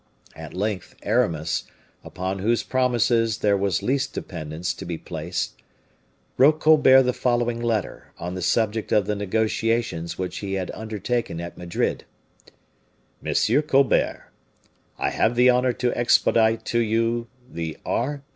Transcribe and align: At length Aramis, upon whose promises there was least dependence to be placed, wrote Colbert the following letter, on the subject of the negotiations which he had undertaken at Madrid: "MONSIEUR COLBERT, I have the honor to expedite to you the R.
At 0.35 0.55
length 0.55 0.95
Aramis, 1.03 1.65
upon 2.03 2.39
whose 2.39 2.63
promises 2.63 3.37
there 3.37 3.55
was 3.55 3.83
least 3.83 4.13
dependence 4.13 4.73
to 4.73 4.83
be 4.83 4.97
placed, 4.97 5.61
wrote 6.37 6.59
Colbert 6.59 7.03
the 7.03 7.13
following 7.13 7.61
letter, 7.61 8.11
on 8.17 8.33
the 8.33 8.41
subject 8.41 8.91
of 8.91 9.05
the 9.05 9.13
negotiations 9.15 10.17
which 10.17 10.39
he 10.39 10.53
had 10.53 10.71
undertaken 10.73 11.39
at 11.39 11.55
Madrid: 11.55 12.05
"MONSIEUR 13.21 13.61
COLBERT, 13.61 14.23
I 14.97 15.11
have 15.11 15.35
the 15.35 15.51
honor 15.51 15.73
to 15.73 15.95
expedite 15.95 16.65
to 16.65 16.79
you 16.79 17.27
the 17.47 17.77
R. 17.85 18.23